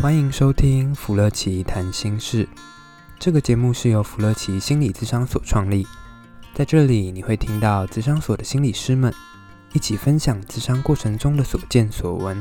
[0.00, 2.48] 欢迎收听芙乐奇谈心事。
[3.18, 5.86] 这个节目是由芙乐奇心理咨商所创立，
[6.54, 9.12] 在这里你会听到咨商所的心理师们
[9.74, 12.40] 一起分享咨商过程中的所见所闻，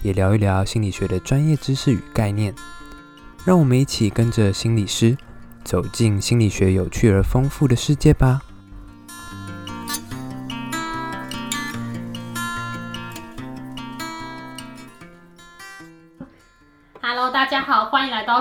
[0.00, 2.54] 也聊一聊心理学的专业知识与概念。
[3.44, 5.14] 让我们一起跟着心理师
[5.62, 8.40] 走进心理学有趣而丰富的世界吧。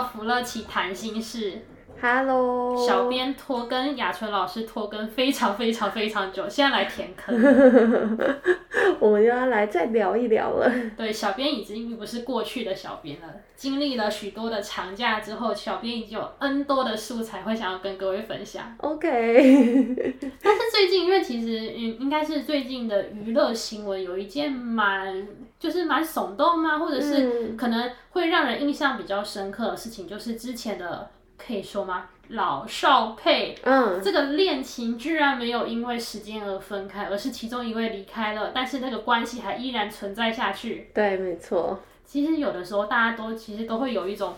[0.02, 1.66] 扶了起，谈心事。
[2.00, 7.36] Hello，小编拖更，雅纯老师拖更非常非常非常久，现在来填坑。
[9.00, 10.72] 我们又要来再聊一聊了。
[10.96, 13.28] 对，小编已经不是过去的小编了。
[13.56, 18.76] 经历了许多的长假之后，小编已经有 N 多的素材会想要跟各位分享。
[18.78, 19.96] OK。
[20.42, 25.28] 但是最近，因为其实嗯，应该是最近的娱乐新闻有一件蛮，
[25.60, 32.06] 就是蛮耸动啊，或者是可能会让人印象比较深刻的事情，就是之前的可以说吗？
[32.30, 40.90] 老少配，嗯，这个恋情居然没有因为时间而分开，而是其中一位离开了，但是那个关系还依然存在下去。
[40.94, 41.80] 对，没错。
[42.06, 44.34] 其实有的时候，大家都其实都会有一种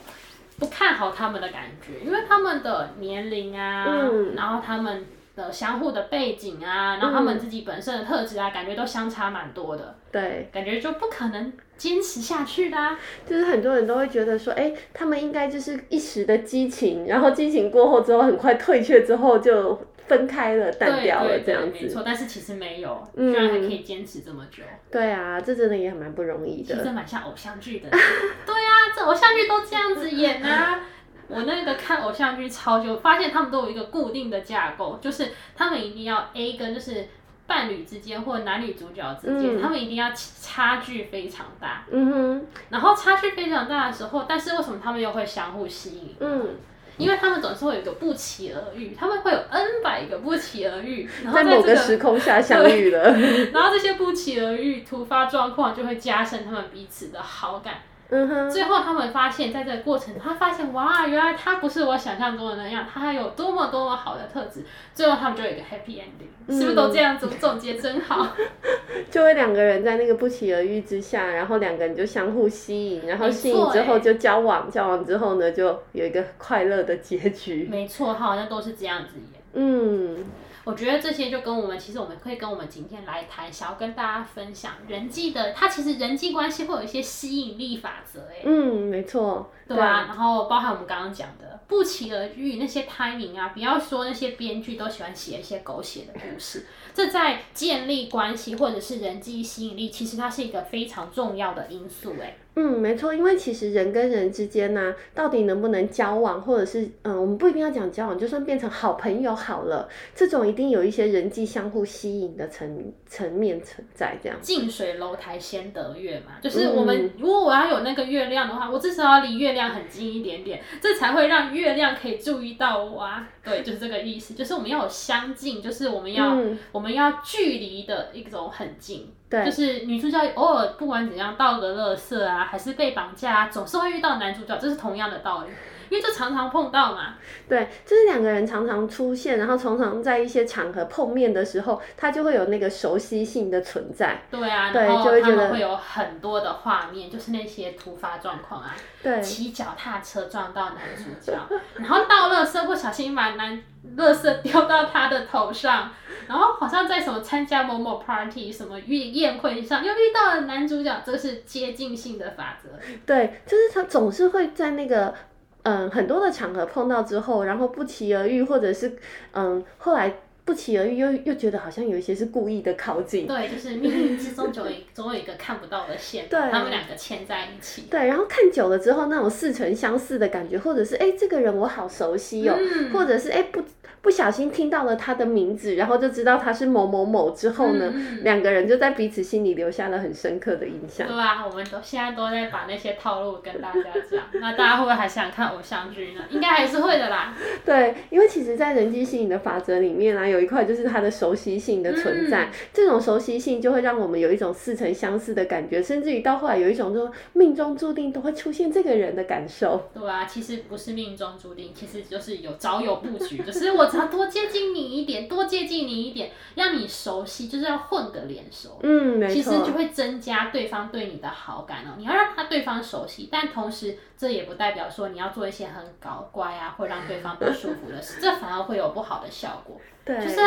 [0.59, 9.95] 不看好他们的感觉，因为他们的年龄啊，嗯、然后他们的相互的背景啊，然后他们自己本身的特质啊，嗯、感觉都相差蛮多的。
[10.11, 12.95] 对，感觉就不可能坚持下去的、啊。
[13.27, 19.81] 就是很多人都会觉得说，哎、欸，他们应该就是一时的激情，然后激情过后之后，很快退却之后就。
[20.09, 21.77] 分开了，淡掉了，这样子。
[21.83, 24.63] 没错，但是其实没有，居然还可以坚持这么久。
[24.89, 26.75] 对啊，这真的也蛮不容易的。
[26.75, 27.87] 其实蛮像偶像剧的。
[27.91, 30.81] 对啊，这偶像剧都这样子演啊。
[31.27, 37.05] 我那个看偶像剧超久，发现他们都有一个固定的架构，就是他们一定要 A 跟就是
[37.49, 41.83] 伴侣之间或男女主角之间，他们一定要差距非常大。
[41.91, 42.47] 嗯哼。
[42.69, 46.15] 然后差距非常大的时候，但是为什么他们又会相互吸引？
[46.21, 46.55] 嗯。
[46.97, 53.01] 因为他们总是会有一个不期而遇，他们会有 N 百个不期而遇，然后在，在某个时空下相遇了，
[53.53, 57.75] 然后这些不期而遇突发状况就会加深他们彼此的好感。
[58.11, 64.63] 嗯哼，最后他们发现，在这个过程，他发现哇，原来他不是我想象中的那样，他还有多么多么好的特质。
[64.95, 67.27] 最后他们就有一个 happy ending，、嗯、是不是都这样子？
[67.39, 68.27] 总结真好。
[69.11, 77.67] 就会两个人在那个不期而遇之下，然后两个人就相互吸引，然后吸引之后就交往，欸、交往之后呢，就有一个快乐的结局。
[77.69, 79.41] 没错，好像都是这样子演。
[79.53, 80.25] 嗯。
[80.63, 102.37] 我觉得这些就跟我们，其实我们可以跟我们今天来谈，想要跟大家分享人际的，它其实人际关系会有一些吸引力法则，哎，嗯，没错，对啊，然后包含我们刚刚讲的不期而遇那些 timing 啊，不要说那些编剧都喜欢写一些狗血的故事，这在建立关系或者是人际吸引力，其实它是一个非常重要的因素，哎。
[102.61, 114.37] 嗯，没错，因为其实人跟人之间呢、啊，到底能不能交往，或者是嗯，我们不一定要讲交往，就算变成好朋友好了，这种一定有一些人际相互吸引的层层面存在，这样。
[114.41, 123.29] 近水楼台先得月嘛，就是我们、嗯、如果我要有那个月亮的话，我至少要离月亮很近一点点，这才会让月亮可以注意到我啊。
[123.41, 129.13] 对，就是这个意思，就是我们要有相近，就是我们要、嗯、我们要距离的一种很近。
[129.29, 135.49] 对，就是女主角偶尔不管怎样倒个垃圾啊，还是被绑架啊，总是会遇到男主角，这是同样的道理。
[135.89, 137.15] 因为就常常碰到嘛，
[137.47, 144.21] 对，就是两个人常常出现，然后常常在一些场合碰面的时候，他就会有那个熟悉性的存在。
[144.29, 151.33] 对啊，对，然后就会觉得会有很多的画面，就是那些突发状况啊，对，骑脚踏车撞到男主角，
[151.75, 153.61] 然后倒垃圾不小心把男
[153.97, 155.91] 垃圾丢到他的头上，
[156.27, 162.69] 然后好像在什么参加某某 party 什么宴宴会上又遇到了男主角，这是接近性的法则。
[163.05, 165.15] 对，就是他总是会在那个。
[165.63, 168.93] 嗯，很多的场合碰到之后，然后不期而遇，或者是
[169.33, 170.13] 嗯，后来
[170.45, 173.27] 不期而遇，又又觉得好像有一些是故意的靠近。
[173.27, 177.83] 对，就是命运之中总有总有一个看不到的线，对，他们两个牵在一起。
[177.89, 183.61] 对，然后看久了之后，那种似曾相识的感觉，或者是哎，这个人我好熟悉哦，嗯、或者是哎不。
[184.01, 191.05] 不小心听到了他的名字，然后就知道他是某某某之后呢，嗯、两个人就在彼此心里留下了很深刻的印象。
[191.05, 196.21] 对啊，我们都现在都在把那些套路跟大家讲，那大家会不会还想看偶像剧呢？
[196.29, 197.35] 应该还是会的啦。
[197.65, 202.45] 对，因为其实，在人际吸引的法则里面啊，有一块就是它的熟悉性的存在。
[202.45, 209.89] 嗯、这种熟悉性就会让我们有一种似曾相识的感觉，甚至于到后来有一种说命中注定都会出现这个人的感受。
[209.93, 213.88] 对啊，其实不是命中注定，其实就是有早有布局，就是我。
[213.89, 218.79] 只要多接近你一点，多接近你一点，让你熟悉，就是要混个脸熟。
[218.83, 219.33] 嗯，没错。
[219.33, 221.95] 其实就会增加对方对你的好感哦。
[221.97, 229.79] 你要让他对方熟悉，但同时这也不代表说你要做一些很搞怪啊，会让对方不舒服的事，这反而会有不好的效果。
[230.05, 230.39] 对，就是。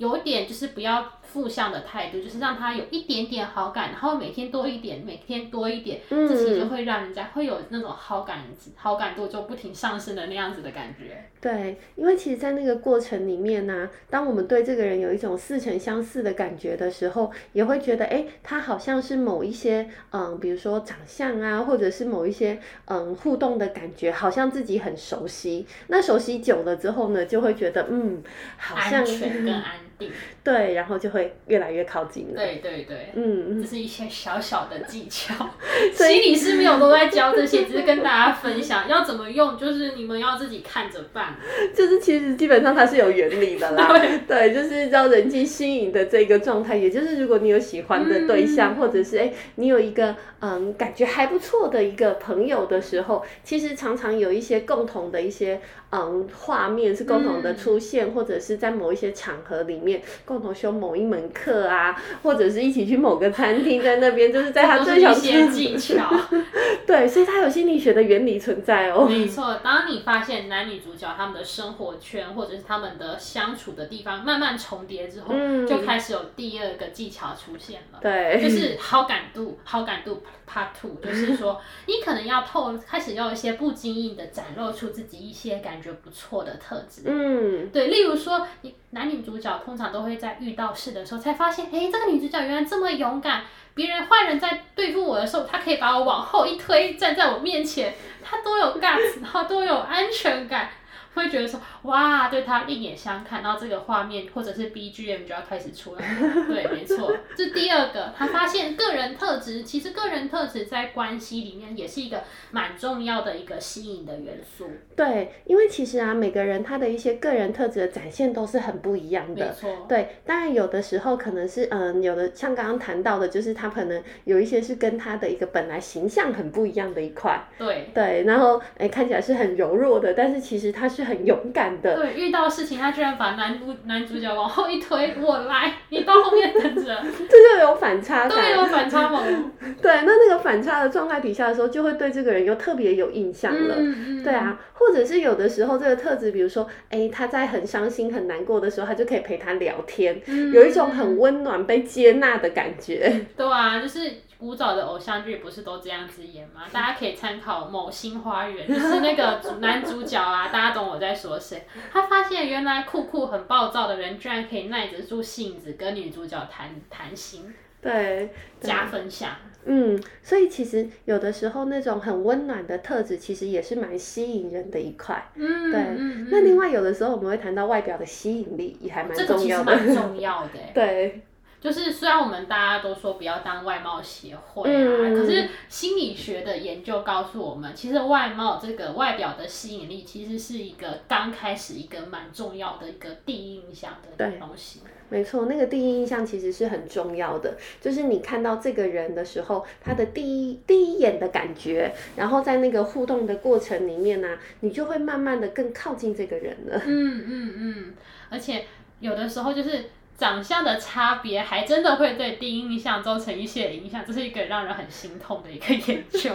[0.00, 11.22] 有一点就是不要负向的态度，就是让他有一点点好感，然后每天多一点，每天多一点，嗯、这其实就会让人家会有那种好感，好感度就不停上升的那样子的感觉。
[11.38, 25.66] 对，因为其实，在那个过程里面呢、啊，当我们对这个人有一种似曾相似的感觉的时候，也会觉得，哎，他好像是某一些，嗯，比如说长相啊，或者是某一些，嗯，互动的感觉，好像自己很熟悉。
[25.88, 28.22] 那熟悉久了之后呢，就会觉得，嗯，
[28.56, 29.89] 好像安全跟安。
[30.00, 32.34] っていう对，然后就会越来越靠近了。
[32.34, 35.34] 对对对，嗯，这是一些小小的技巧，
[35.94, 41.34] 心理师没有都在教这些，只是跟大家分享要怎么用，就是你们要自己看着办。
[41.74, 55.60] 就是其实基本上它是有原理的啦，对，对，就是叫人际吸引的这个状态，也就是如果你有喜欢的对象，嗯、或者是哎，你有一个嗯感觉还不错的一个朋友的时候，其实常常有一些共同的一些
[55.90, 60.00] 嗯画面是共同的出现，嗯、或者是在某一些场合里面。
[60.30, 66.08] 共同修某一门课啊，或者是一起去某个餐厅，在那边就是在他最小的技巧，
[66.86, 69.08] 对，所以他有心理学的原理存在哦。
[69.08, 89.90] 没错，当你发现男女主角他们的生活圈或者是他们的相处的地方慢慢重叠之后，嗯，就开始有第二个技巧出现了，对，就是好感度，好感度 part two，就是说你可能要透开始要一些不经意的展露出自己一些感觉不错的特质，嗯，对，例如说你男女主角通常。
[89.90, 93.42] 都会在遇到事的时候才发现，哎，这个女主角原来这么勇敢。
[93.74, 97.92] 别人坏人在对付我的时候，她可以把我往后一推，站在我面前，
[98.22, 100.70] 她多有 guts，然后多有安全感。
[101.14, 106.46] 会觉得说哇，对他另眼相看，然后这个画面或者是 BGM 就要开始出来了。
[106.46, 112.22] 对，没错，这第二个，他发现个人特质，其实个人特质在关系里面也是一个
[112.52, 114.70] 蛮重要的一个吸引的元素。
[114.94, 119.46] 对，因为其实啊，每个人他的一些个人特质的展现都是很不一样的。
[119.46, 119.86] 没错。
[119.88, 127.48] 对，当然有的时候可能是嗯，有的像刚刚谈到的，就是他可能有一些是跟他的一个本来形象很不一样的一块。
[127.58, 127.90] 对。
[127.92, 130.99] 对，然后哎，看起来是很柔弱的，但是其实他是。
[131.00, 139.22] 是很勇敢的，对，遇到事情他居然把男主男主角往后一推，我来，你到后面等着， 这就有反差感，对，有反差萌，
[139.80, 154.00] 对，那那个反差的状态底下的时候，就会对这个人又特别有印象了，嗯嗯，对啊，或者是有的时候这个特质，比如说，哎，他在很伤心很难过的时候，他就可以陪他聊天，嗯，有一种很温暖被接纳的感觉， 对啊，就是。
[154.40, 156.62] 古早的偶像剧不是都这样子演吗？
[156.72, 161.66] 大家可以参考《某星花园》，就是那个主男主角啊，大家懂我在说谁？
[161.92, 169.30] 他发现原来酷酷很暴躁的人，居然可以耐得住性子跟女主角谈谈心，对，加分项。
[169.66, 175.30] 嗯，所以其实有的时候那种很温暖的特质，其实也是蛮吸引人的一块。
[175.34, 175.80] 嗯，对。
[175.98, 179.76] 嗯、那另外有的时候我们会谈到外表的吸引力，也还蛮重要的。
[179.76, 180.50] 这个其实蛮重要的。
[180.72, 181.20] 对。
[181.60, 194.80] 就是虽然我们大家都说不要当外貌协会啊，嗯、可是心理学的研究告诉我们，其实外貌这个外表的吸引力，其实是一个刚开始一个蛮重要的一个第一印象的东西。
[195.10, 206.80] 没错，那个第一印象其实是很重要的，就是你看到这个人的时候，他的第一第一眼的感觉，然后在那个互动的过程里面呢、啊，你就会慢慢的更靠近这个人了。
[206.86, 207.94] 嗯嗯嗯，
[208.30, 208.64] 而且
[209.00, 209.84] 有的时候就是。
[210.20, 216.30] 长相的差别还真的会对第一印象造成一些影响，这是一个让人很心痛的一个研究，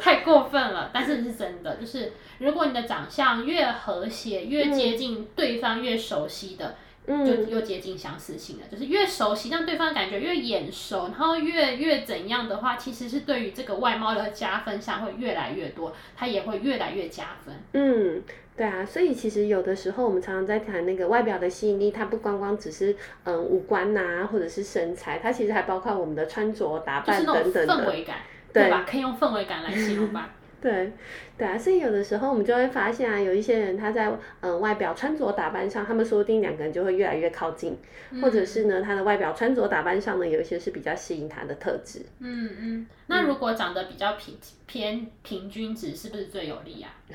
[0.00, 6.76] 太过分了，但是是真的，就是如果你的长相越和谐，越接近对方，越熟悉的，
[7.08, 17.54] 嗯、就又接近相似性了，就是越熟悉，让对方感觉越眼熟，然后越越怎样的话，其实是对于这个外貌的加分项会越来越多，它也会越来越加分。
[17.72, 18.22] 嗯。
[18.56, 28.16] 对啊，所以其实有的时候我们常常在谈那个外表的吸引力，它不光光只是嗯五官呐、啊，或者是身材，它其实还包括我们的穿着打扮等等的氛围感，
[28.52, 28.86] 对吧？
[28.88, 30.30] 可以用氛围感来形容吧。
[30.58, 30.90] 对，
[31.36, 34.10] 对啊，所以有的时候我们就会发现啊，有一些人他在
[34.40, 37.78] 嗯外表穿着打扮上，他们说不定两个人就会越来越靠近，
[38.10, 42.00] 嗯、或者是呢，他的外表穿着打扮上呢，有一些是比较吸引他的特质。
[42.20, 46.90] 嗯嗯，那如果长得比较平偏平均值，是不是最有利啊？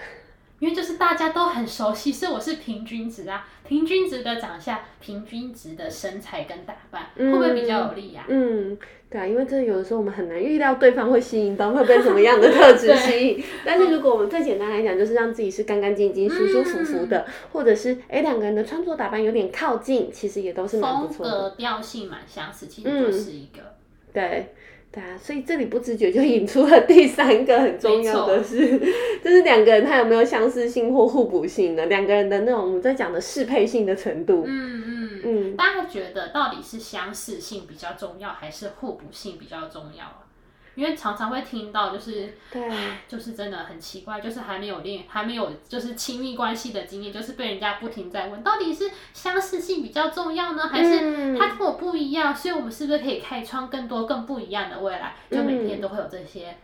[0.62, 8.30] 因为就是大家都很熟悉，所以我是平均值啊，平均值的长相，平均值的身材跟打扮，嗯、会不会比较有利呀、啊？
[8.30, 8.78] 嗯，
[9.10, 13.44] 对啊，因为这有的时候我们很难预料对方会吸引到会被什么样的特质吸引。
[13.66, 21.32] 但是如果我们最简单来讲，就是让自己是干干净净、舒舒服服的，嗯、或者是哎两个人的穿着打扮有点靠近，其实也都是蛮不错的。
[21.32, 24.54] 风格调性蛮相似，其实就是一个、嗯、对。
[24.92, 28.78] 对啊，所以这里不自觉就引出了第三个很重要的是，
[29.24, 31.86] 就是两个人他有没有相似性或互补性呢？
[31.86, 34.44] 两个人的那种我们在讲的适配性的程度。
[34.46, 35.56] 嗯嗯嗯。
[35.56, 40.28] 大家觉得到底是相似性比较重要，还是互补性比较重要啊？
[40.76, 42.70] 因为常常会听到，就是，对，
[43.08, 52.36] 就是真的很奇怪，就是还没有恋，还没有就是亲密关系的经验，就是被人家不停在问，到底是相似性比较重要呢，还是他跟我不一样？
[52.36, 55.16] 所以我们是不是可以开创更多更不一样的未来？
[55.30, 56.58] 就每天都会有这些。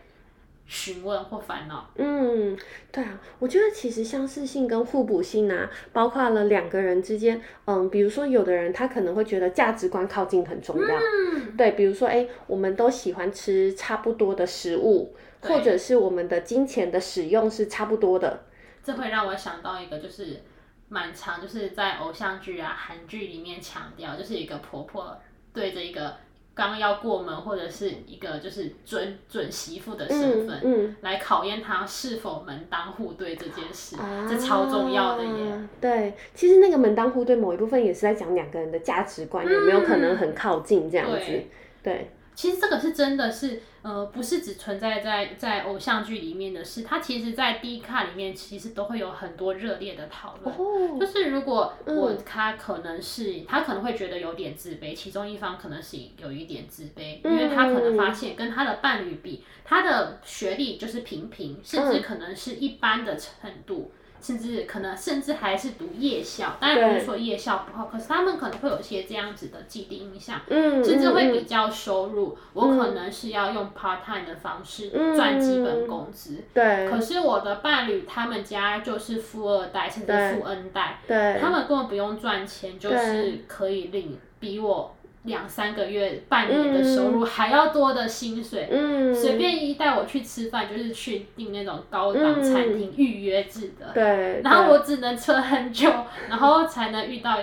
[0.70, 2.54] 询问或烦恼，嗯，
[2.92, 18.44] 对啊，我觉得其实相似性跟互补性啊，包括了两个人之间，嗯，比如说有的人他可能会觉得价值观靠近很重要，嗯，对，比如说哎，我们都喜欢吃差不多的食物，或者是我们的金钱的使用是差不多的，
[18.84, 20.42] 这会让我想到一个就是
[20.90, 25.18] 蛮长，就是在偶像剧啊、韩剧里面强调，就是一个婆婆
[25.54, 26.14] 对着一个。
[26.58, 35.68] 刚要过门，或者是一个就是准准媳妇的身份，嗯嗯、来考验他是否门当户对这件事，啊、这超重要的耶。
[35.80, 41.48] 对，其实那个门当户对某一部分也是在讲两个人的价值观、嗯、有没有可能很靠近这样子，对。
[41.80, 50.54] 对其实这个是真的是，呃，不是只存在在在偶像剧里面的事，它其实，在 D 卡里面其实都会有很多热烈的讨论。
[50.54, 63.92] 哦、就是如果我他可能是、嗯、他可能会觉得有点自卑，其中一方可能是有一点自卑，因为他可能发现跟他的伴侣比，他的学历就是平平，甚至可能是一般的程度。
[64.20, 76.90] 甚至可能，甚至还是读夜校，当然不是说夜校不好，可是他们可能会有一些这样子的既定印象，嗯，甚至会比较收入，嗯、我可能是要用 part time 的方式赚基本工资，对、嗯。
[76.90, 84.94] 可是我的伴侣他们家就是富二代，甚至富 N 代，对，他们根本不用赚钱，就是可以领比我。
[85.28, 95.92] 两三个月、半年的收入还要多的薪水，嗯，随便一带我去吃饭，就是去订那种高档餐厅预约制的，对，然后我只能车很久，
[96.28, 97.38] 然后才能遇到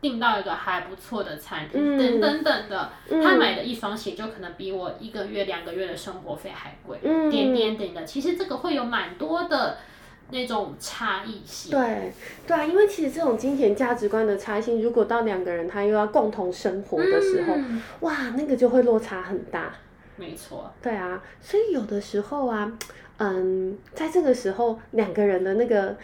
[0.00, 2.90] 订到一个还不错的餐厅，等等等的。
[3.22, 6.98] 他买的一双鞋就可能比我一个月、两个月的生活费还贵，
[7.30, 8.04] 点点点的。
[8.04, 9.78] 其实这个会有蛮多的。
[10.30, 12.12] 那种差异性，对
[12.46, 19.74] 对啊，因为其实这种金钱价值观的差异性，如果到两个人他又要共同生活的时候，嗯、哇，那个就会落差很大。
[20.16, 20.70] 没错。
[20.82, 22.72] 对啊，所以有的时候啊，
[23.18, 25.96] 嗯，在这个时候两个人的那个。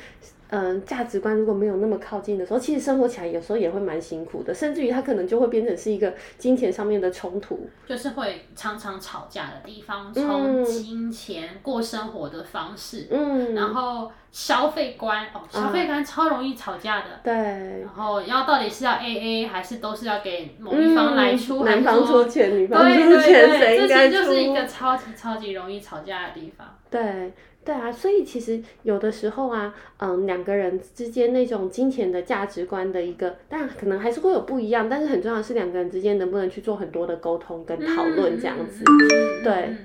[0.54, 24.14] 嗯，价值观如果没有那么靠近的时候，其实生活起来有时候也会蛮辛苦的，甚至于他可能就会变成是一个金钱上面的冲突，就是会常常吵架的地方，从金钱过生活的方式，嗯，然后消费观哦，消费观超容易吵架的，对，然后要到底是要 AA 还是都是要给某一方来出，男方出钱，女方出钱，谁应该出？
[24.14, 27.32] 这就是一个超级超级容易吵架的地方，对。
[27.64, 39.76] 对啊，所以其实有的时候啊，嗯，两个人之间那种金钱的价值观的一个，当然可能还是会有不一样，但是很重要的是两个人之间能不能去做很多的沟通跟讨论这样子，嗯、对。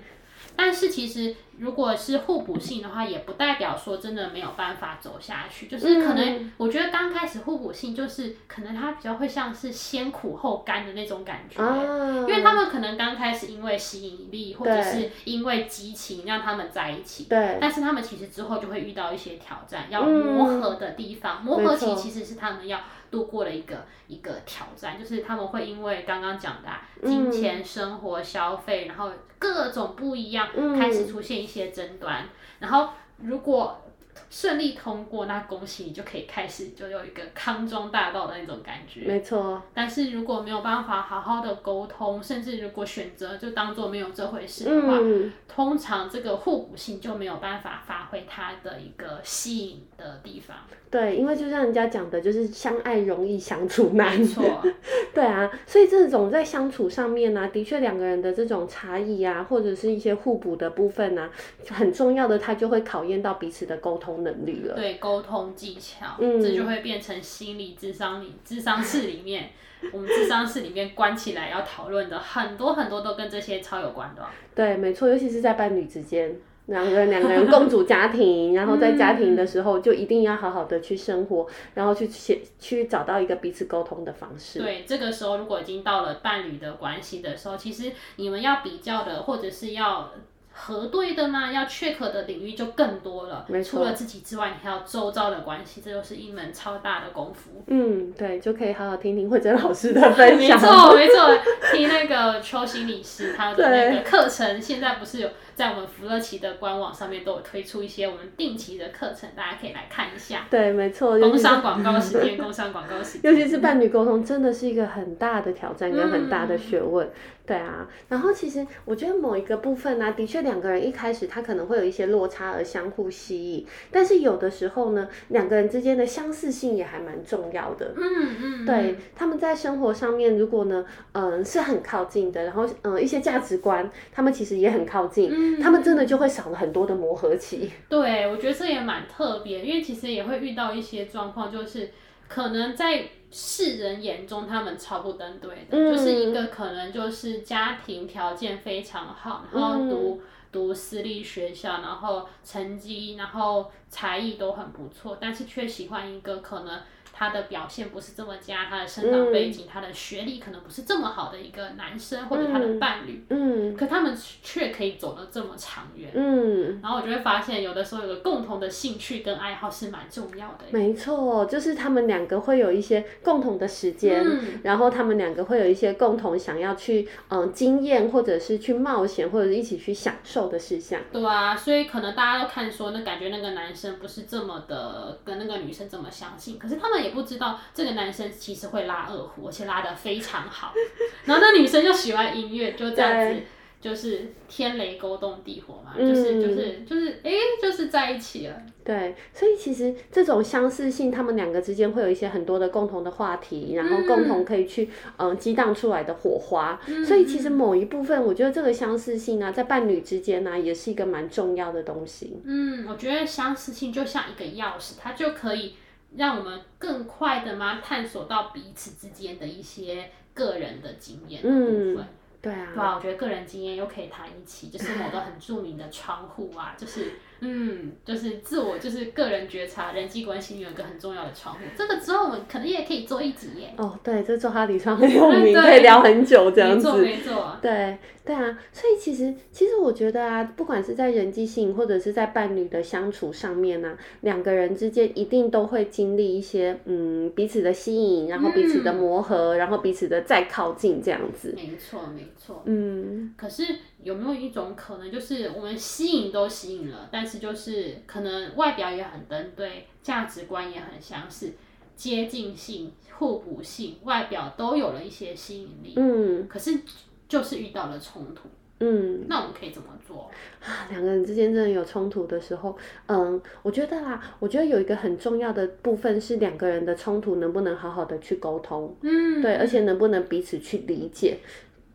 [0.59, 5.67] 嗯但是其实，如果是互补性的话，也不代表说真的没有办法走下去。
[5.67, 17.57] 就是可能，我觉得刚开始互补性就是可能它比较会像是先苦后甘的那种感觉，因为他们可能刚开始因为吸引力或者是因为激情让他们在一起，对。
[17.61, 22.79] 但是他们其实之后就会遇到一些挑战，要磨合的地方，磨合期其实是他们要。
[23.11, 33.81] 度过了一个一个挑战，就是他们会因为刚刚讲的、啊、金钱、生活、消费，然后各种不一样，开始出现一些争端，然后如果。
[34.29, 39.01] 顺利通过，那恭喜你就可以开始，就有一个康庄大道的那种感觉。
[39.01, 39.61] 没错。
[39.73, 50.57] 但是如果没有办法好好的沟通，甚至如果选择就当做没有这回事的话，嗯、通常这个互补性就没有办法发挥它的一个吸引的地方。
[50.91, 54.17] 对，因为就像人家讲的，就是相爱容易相处难。
[54.17, 54.43] 没错。
[55.13, 61.29] 对啊，所以这种在相处上面呢、啊，的确两个人的这种差异啊，或者是一些互补的部分啊，
[61.69, 64.08] 很重要的，它就会考验到彼此的沟通。
[64.17, 69.51] 能力了，对，沟通技巧，嗯，这就会变成心理智商里，智商室里面，
[69.93, 74.25] 我们智商室里面关起来要讨论的很多很多都跟这些超有关的。
[74.53, 76.39] 对，没错，尤其是在伴侣之间。
[76.65, 84.59] 两个人两个人共组家庭，然后在家庭的时候就一定要好好的去生活，然后去写去找到一个彼此沟通的方式。
[84.59, 90.11] 对，这个时候如果已经到了伴侣的关系的时候，其实你们要比较的，或者是要。
[90.51, 93.45] 核对的呢，要 check 的领域就更多了。
[93.47, 97.63] 没错，除了自己之外，你还有周遭的关系，这就是一门超大的功夫。
[97.67, 100.59] 嗯，对，就可以好好听听慧珍老师的分享。
[100.59, 101.37] 没错，没错，
[101.71, 105.29] 听那个邱心理师他的那个课程，现在不是有
[105.59, 110.47] 在我们福乐奇的官网上面都有推出一些我们定期的课程，大家可以来看一下。
[110.49, 111.19] 对，没错。
[111.19, 113.29] 工商广告时间，工商广告时间。
[113.29, 117.05] 尤其是伴侣沟通，真的是一个很大的挑战跟很大的学问。
[117.05, 117.11] 嗯
[117.49, 127.91] 对啊，然后其实我觉得某一个部分呢、啊，的确两个人一开始他可能会有一些落差而相互吸引，但是有的时候呢，两个人之间的相似性也还蛮重要的。
[127.97, 137.71] 嗯嗯，对，他们在生活上面如果呢，嗯、呃，是很靠近的，然后嗯、呃，一些价值观，他们其实也很靠近，嗯，他们真的就会少了很多的磨合期。
[137.87, 141.91] 对，我觉得这也蛮特别，因为其实也会遇到一些状况，就是
[142.27, 143.09] 可能在。
[143.31, 156.81] 世人眼中，他们超不登对的，嗯，就是一个可能就是家庭条件非常好，然后读、嗯、读私立学校，然后成绩，然后才艺都很不错，但是却喜欢一个可能。
[157.19, 170.59] 他的表现不是这么佳，他的生长背景、嗯，他的学历可能不是这么好的一个男生或者他的伴侣，嗯，可他们却可以走得这么长远，嗯，然后我就会发现，有的时候有个共同的兴趣跟爱好是蛮重要的。
[170.71, 181.01] 没错，就是他们两个会有一些共同的时间、嗯，然后他们两个会有一些共同想要去嗯经验或者是去冒险或者是一起去享受的事项。
[181.11, 187.08] 对啊，所以可能大家都看说，那感觉那个男生不是这么的跟那个女生这么相信，可是他们也。
[187.09, 190.73] 不知道这个男生其实会拉二胡，而且拉的非常好。
[191.25, 193.41] 然后那女生就喜欢音乐，就这样子，
[193.79, 198.61] 就是天雷勾动地火嘛，就是就是就是，哎、欸，就是在一起了。
[198.83, 206.79] 对，所以其实这种相似性，他们两个之间会有一些很多的共同的话题，然后共同可以去嗯激荡出来的火花。
[207.05, 212.41] 所以其实某一部分，我觉得这个相似性呢、啊，在伴侣之间呢、啊，也是一个蛮重要的东西。
[212.45, 215.75] 嗯，我觉得相似性就像一个钥匙，它就可以。
[216.15, 221.97] 让我们更快的吗探索到彼此之间的一些个人的经验的部分。
[221.97, 222.07] 嗯，
[222.41, 227.13] 对啊，对啊，我觉得个人经验又可以谈一起，就是某个很著名的窗户啊，就是。
[227.41, 231.61] 嗯，就是自我，就是个人觉察，人际关系里有一个很重要的窗户。
[231.77, 233.73] 这个之后我们可能也可以做一集耶。
[233.77, 236.87] 哦，对，这做哈里窗很有名， 可以聊很久这样子。
[236.87, 237.57] 没错，没错。
[237.61, 251.53] 对，对啊，所以其实，其实我觉得啊，不管是在人际性或者是在伴侣的相处上面呢、啊，两个人之间一定都会经历一些嗯彼此的吸引，然后彼此的磨合，嗯、然后彼此的再靠近这样子。
[251.55, 252.61] 没错，没错。
[252.65, 253.33] 嗯。
[253.37, 253.63] 可是
[254.01, 261.51] 有没有一种可能，就是我们吸引都吸引了，但是就是可能外表也很登对，价值观也很相似，
[261.95, 265.93] 接近性、互补性，外表都有了一些吸引力。
[265.97, 266.79] 嗯，可是
[267.27, 268.49] 就是遇到了冲突。
[268.81, 270.31] 嗯，那我们可以怎么做？
[270.61, 278.95] 啊，两个人之间真的有冲突的时候，嗯，我觉得啦，我觉得有一个很重要的部分是两个人的冲突能不能好好的去沟通。
[279.01, 281.39] 嗯，对，而且能不能彼此去理解。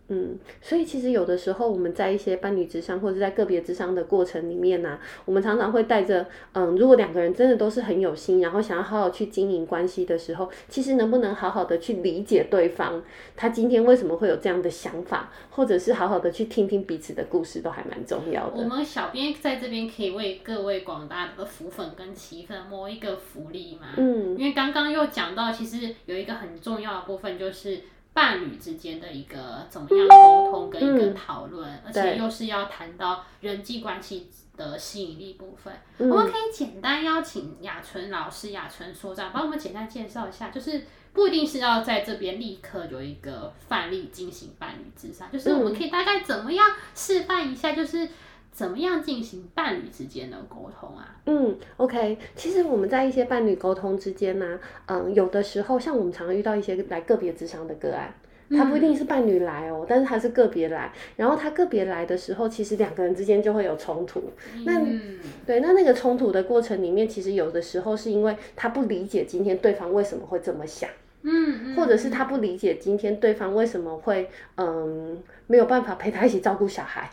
[0.08, 13.02] 嗯，所以其实有的时候我们在一些伴侣之商或者在个别之商的过程里面呢、啊，我们常常会带着，嗯，如果两个人真的都是很有心，然后想要好好去经营关系的时候，其实能不能好好的去理解对方，
[13.34, 18.56] 他今天为什么会有这样的想法，或者是好好的去听听彼此的故事，都还蛮重要的。
[18.56, 23.88] 我们小编在这边可以为各位广大的福粉跟奇粉摸一个福利嘛？
[23.96, 27.80] 嗯，因为刚刚又讲到，其实有一个很重要的部分就是。
[28.14, 48.08] 伴侣之间的一个怎么样沟通跟一个讨论，嗯，而且又是要谈到人际关系的吸引力部分，嗯，我们可以简单邀请雅纯老师、雅纯所长帮我们简单介绍一下，就是不一定是要在这边立刻有一个范例进行伴侣咨商，就是我们可以大概怎么样示范一下，就是。
[48.54, 51.16] 怎么样进行伴侣之间的沟通啊？
[51.26, 58.14] 嗯，OK，其实我们在一些伴侣沟通之间呢、啊，嗯，有的时候像我们常常遇到一些来个别智商的个案，
[58.50, 64.22] 他不一定是伴侣来哦，但是他是个别来，然后他个别来的时候，其实两个人之间就会有冲突。
[64.64, 64.80] 那
[65.44, 70.88] 对，那那个冲突的过程里面，其实有的时候是因为他不理解今天对方为什么会这么想，
[71.22, 77.10] 嗯，或者是他不理解今天对方为什么会嗯没有办法陪他一起照顾小孩。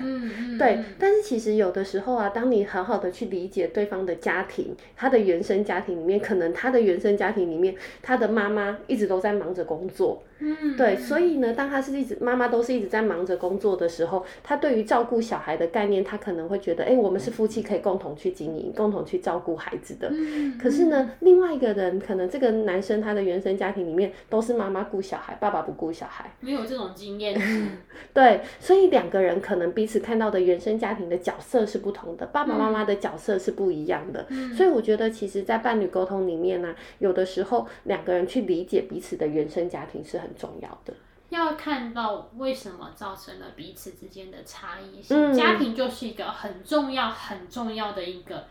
[0.00, 0.78] 嗯嗯，对。
[0.98, 10.22] 但是其实有的时候啊，当你好好的去理解对方的家庭，他的原生家庭里面，可能他的原生家庭里面，他的妈妈一直都在忙着工作。
[10.40, 10.96] 嗯，对。
[10.96, 20.08] 所以呢，当他是一直妈妈都是一直在忙着工作的时候，他对于照顾小孩的概念，他可能会觉得，哎，我们是夫妻，可以共同去经营，共同去照顾孩子的。
[20.10, 20.58] 嗯。
[20.58, 27.40] 可是呢，另外一个人，可能这个男生他的原生家庭里面都是妈妈顾小孩，爸爸不顾小孩，没有这种经验。
[28.12, 34.24] 对，所以两个人可能彼此看到的原生家庭的角色是不同的，爸爸妈妈的角色是不一样的。
[34.30, 40.94] 嗯，所以我觉得，其实，在伴侣沟通里面呢，啊，有的时候两个人去理解彼此的原生家庭是很重要的。
[41.30, 48.44] 要看到为什么造成了彼此之间的差异性，嗯，家庭就是一个很重要、很重要的一个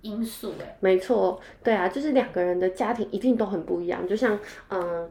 [0.00, 0.54] 因素。
[0.60, 4.08] 哎，没错，对啊，就是两个人的家庭一定都很不一样。
[4.08, 4.38] 就像，
[4.70, 5.10] 嗯。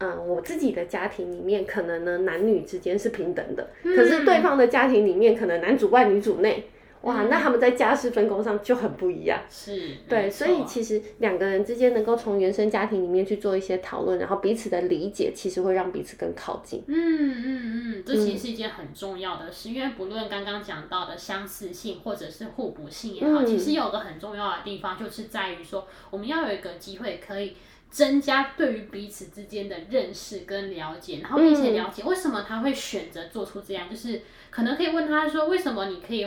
[0.00, 6.70] 嗯，我自己的家庭里面，可能呢男女之间是平等的，嗯，可是对方的家庭里面，可能男主外女主内，
[7.02, 9.38] 哇，嗯，那他们在家事分工上就很不一样。
[9.50, 16.82] 是，对，所以其实两个人之间能够从原生家庭里面去做一些讨论，然后彼此的理解，其实会让彼此更靠近。
[16.86, 17.44] 嗯嗯
[17.98, 27.54] 嗯，这其实是一件很重要的事，嗯，因为不论刚刚讲到的相似性或者是互补性也好，嗯，其实有个很重要的地方，就是在于说，我们要有一个机会可以。
[27.90, 36.26] 增加对于彼此之间的认识跟了解，然后并且了解为什么他会选择做出这样，嗯、就是可能可以问他说，为什么你可以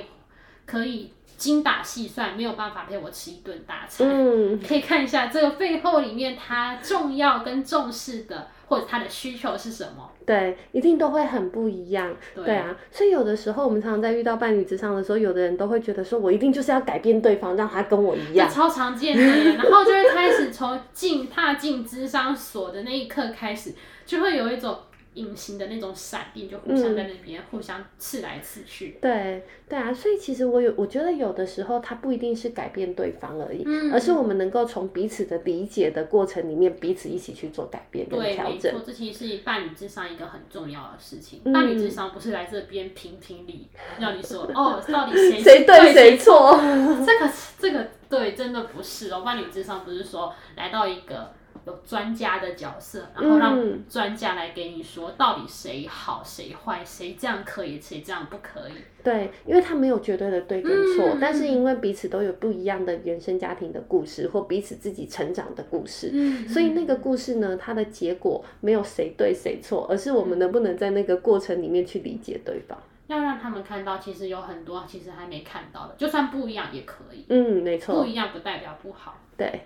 [0.65, 4.08] 可以精打细算，没有办法陪我吃一顿大餐？
[4.08, 8.49] 嗯，可以看一下这个背后里面他重要跟重视的。
[8.67, 10.10] 或者他的需求是什么？
[10.26, 12.15] 对，一定都会很不一样。
[12.36, 18.49] 对，对啊，所以有的时候我们常常在遇到伴侣之上的时候，有的人都会觉得说，我一定就是要改变对方，让他跟我一样。
[18.49, 19.23] 超常见的，
[19.62, 23.73] 然后就会开始从进踏进智商所的那一刻开始，
[24.06, 24.78] 就会有一种。
[25.15, 28.97] 隐形的那种闪电，就互相在那边互相刺来刺去。
[28.99, 38.60] 嗯、对对啊，所以其实我有，我觉得有的时候它不一定是改变对方而已，嗯、而是我们能够从彼此的理解的过程里面，彼此一起去做改变跟调整。
[38.60, 41.41] 对，没错，这其实是伴侣智商一个很重要的事情。
[41.45, 46.60] 嗯、伴侣智商不是来这边评评理，让你说 哦，到底谁谁对谁错？
[47.06, 49.21] 这个这个对，真的不是哦。
[49.21, 51.34] 伴侣智商不是说来到一个。
[51.65, 58.73] 有专家的角色，然后让专家来给你说到底谁好谁坏，谁这样可以，谁这样不可以。
[59.04, 77.26] 对，因为他没有绝对的对跟错，嗯，但是因为彼此都有不一样的原生家庭的故事，或彼此自己成长的故事，嗯，所以那个故事呢，它的结果没有谁对谁错，而是我们能不能在那个过程里面去理解对方，要让他们看到，其实有很多其实还没看到的，就算不一样也可以。
[77.30, 79.17] 嗯，没错，不一样不代表不好。
[79.38, 79.62] 对。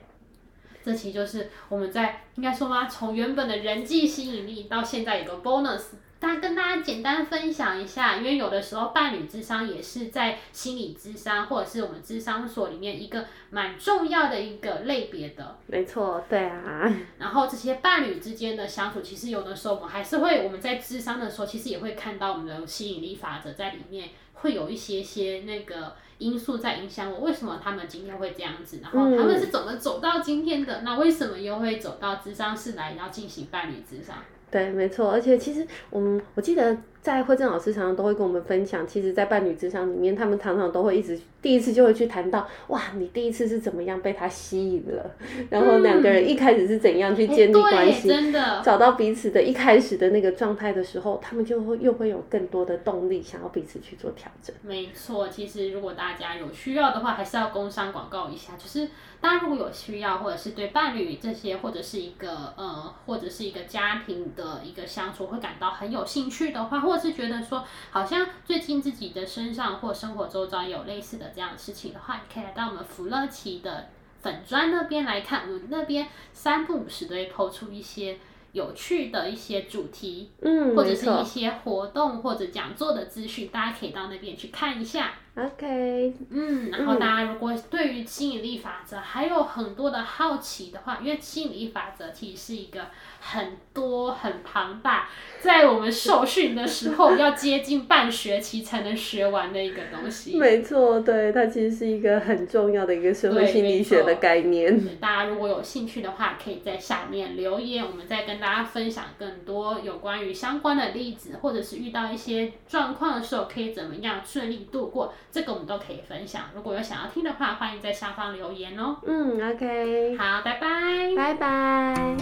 [0.88, 2.88] 这期就是我们在应该说吗？
[2.88, 5.82] 从原本的人际吸引力到现在有个 bonus，
[6.18, 15.58] 大家跟大家简单分享一下，因为有的时候伴侣智商也是在心理智商或者是我们智商所里面一个蛮重要的一个类别的。
[15.66, 16.90] 没错，对啊。
[17.20, 25.98] 然后这些伴侣之间的相处，其实有的时候我们还是会，我们在智商的时候，其实也会看到我们的吸引力法则在里面，会有一些些那个。
[26.18, 28.80] 因素在影响我，为什么他们今天会这样子？
[28.82, 30.82] 然后他们是怎么走到今天的？
[30.82, 34.16] 嗯、那为什么又会走到智商室来要进行伴侣智商？
[34.50, 35.12] 对，没错。
[35.12, 36.78] 而且其实我们我记得。
[37.02, 45.12] 在慧正老师常常都会跟我们分享，其实，在伴侣之上里面，他们常常都会一直第一次就会去谈到，哇，你第一次是怎么样被他吸引了？
[45.50, 54.54] 然后两个人一开始是怎样去建立关系，真的找到彼此的一开始的那个状态的时候，他们就会又会有更多的动力，想要彼此去做调整。
[54.62, 58.90] 没错，其实如果大家有需要的话，还是要工商广告一下，就是
[59.22, 73.90] 大家如果有需要，或者是对伴侣这些，或者是一个呃，或者是一个家庭的一个相处，会感到很有兴趣的话，或是觉得说，好像最近自己的身上或生活周遭有类似的这样的事情的话，你可以来到我们福乐奇的
[74.22, 78.18] 粉砖那边来看，我们那边三不五时都会抛出一些
[78.54, 85.14] 有趣的一些主题，嗯，或者是一些活动或者讲座的资讯，大家可以到那边去看一下。
[85.38, 92.88] OK，嗯，然后大家如果对于吸引力法则还有很多的好奇的话，因为吸引力法则其实是一个
[93.20, 95.08] 很多很庞大，
[95.40, 100.40] 在我们受训的时候要接近半学期才能学完的一个东西。
[100.40, 104.98] 没错，对，它其实是一个很重要的一个社会心理学的概念。
[104.98, 115.14] 大家如果有兴趣的话，可以在下面留言，我们再跟大家分享更多有关于相关的例子，或者是遇到一些状况的时候，可以怎么样顺利度过。
[115.38, 118.98] 这个我们都可以分享，如果有想要听的话，欢迎在下方留言哦。
[119.06, 122.18] 嗯，OK，好，拜拜，拜拜。